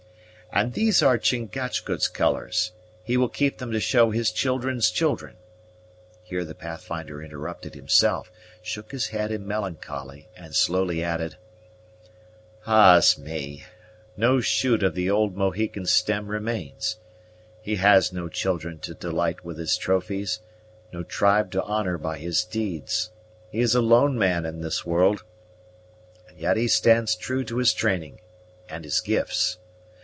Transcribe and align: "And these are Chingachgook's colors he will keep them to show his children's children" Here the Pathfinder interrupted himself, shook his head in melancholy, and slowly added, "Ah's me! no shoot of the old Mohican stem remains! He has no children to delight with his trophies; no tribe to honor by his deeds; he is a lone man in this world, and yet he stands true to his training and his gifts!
"And 0.53 0.73
these 0.73 1.01
are 1.01 1.17
Chingachgook's 1.17 2.09
colors 2.09 2.73
he 3.05 3.15
will 3.15 3.29
keep 3.29 3.57
them 3.59 3.71
to 3.71 3.79
show 3.79 4.11
his 4.11 4.31
children's 4.31 4.91
children" 4.91 5.37
Here 6.25 6.43
the 6.43 6.53
Pathfinder 6.53 7.23
interrupted 7.23 7.73
himself, 7.73 8.29
shook 8.61 8.91
his 8.91 9.07
head 9.07 9.31
in 9.31 9.47
melancholy, 9.47 10.27
and 10.35 10.53
slowly 10.53 11.01
added, 11.01 11.37
"Ah's 12.67 13.17
me! 13.17 13.63
no 14.17 14.41
shoot 14.41 14.83
of 14.83 14.93
the 14.93 15.09
old 15.09 15.37
Mohican 15.37 15.85
stem 15.85 16.27
remains! 16.27 16.97
He 17.61 17.77
has 17.77 18.11
no 18.11 18.27
children 18.27 18.77
to 18.79 18.93
delight 18.93 19.45
with 19.45 19.57
his 19.57 19.77
trophies; 19.77 20.41
no 20.91 21.01
tribe 21.01 21.51
to 21.51 21.63
honor 21.63 21.97
by 21.97 22.17
his 22.17 22.43
deeds; 22.43 23.11
he 23.49 23.61
is 23.61 23.73
a 23.73 23.81
lone 23.81 24.19
man 24.19 24.45
in 24.45 24.59
this 24.59 24.85
world, 24.85 25.23
and 26.27 26.37
yet 26.37 26.57
he 26.57 26.67
stands 26.67 27.15
true 27.15 27.45
to 27.45 27.55
his 27.59 27.71
training 27.73 28.19
and 28.67 28.83
his 28.83 28.99
gifts! 28.99 29.57